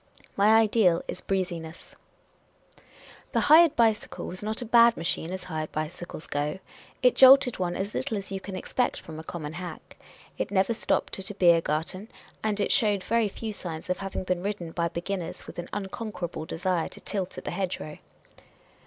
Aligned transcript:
My 0.35 0.59
ideal 0.59 1.03
is 1.07 1.21
breeziness. 1.21 1.93
The 3.33 3.35
Inquisitive 3.35 3.35
American 3.35 3.35
65 3.35 3.35
The 3.35 3.39
hired 3.39 3.75
bicycle 3.93 4.25
was 4.27 4.41
not 4.41 4.61
a 4.63 4.65
bad 4.65 4.97
machine, 4.97 5.31
as 5.31 5.43
hired 5.43 5.71
bicycles 5.71 6.25
go; 6.25 6.59
it 7.03 7.15
jolted 7.15 7.59
one 7.59 7.75
as 7.75 7.93
little 7.93 8.17
as 8.17 8.31
you 8.31 8.39
can 8.41 8.55
expect 8.55 8.99
from 8.99 9.19
a 9.19 9.23
common 9.23 9.53
hack; 9.53 9.97
it 10.39 10.49
never 10.49 10.73
stopped 10.73 11.19
at 11.19 11.29
a 11.29 11.35
bier 11.35 11.61
garten; 11.61 12.09
and 12.41 12.59
it 12.59 12.71
showed 12.71 13.03
very 13.03 13.29
few 13.29 13.53
signs 13.53 13.91
of 13.91 13.99
having 13.99 14.23
been 14.23 14.41
ridden 14.41 14.71
by 14.71 14.87
beginners 14.87 15.45
with 15.45 15.59
an 15.59 15.69
un 15.71 15.85
conquerable 15.85 16.47
desire 16.47 16.89
to 16.89 17.01
tilt 17.01 17.37
at 17.37 17.43
the 17.45 17.51
hedgerow. 17.51 17.99